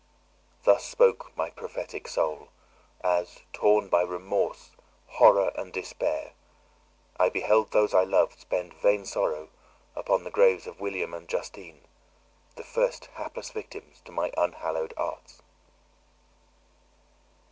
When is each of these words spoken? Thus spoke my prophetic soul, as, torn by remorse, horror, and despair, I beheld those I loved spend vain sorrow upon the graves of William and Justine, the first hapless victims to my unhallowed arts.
Thus 0.63 0.83
spoke 0.83 1.31
my 1.37 1.51
prophetic 1.51 2.07
soul, 2.07 2.47
as, 3.03 3.41
torn 3.53 3.87
by 3.87 4.01
remorse, 4.01 4.71
horror, 5.05 5.51
and 5.55 5.71
despair, 5.71 6.31
I 7.17 7.29
beheld 7.29 7.69
those 7.71 7.93
I 7.93 8.03
loved 8.03 8.39
spend 8.39 8.73
vain 8.73 9.05
sorrow 9.05 9.49
upon 9.95 10.23
the 10.23 10.31
graves 10.31 10.65
of 10.65 10.79
William 10.79 11.13
and 11.13 11.27
Justine, 11.29 11.81
the 12.55 12.63
first 12.63 13.09
hapless 13.13 13.51
victims 13.51 14.01
to 14.05 14.11
my 14.11 14.31
unhallowed 14.37 14.95
arts. 14.97 15.43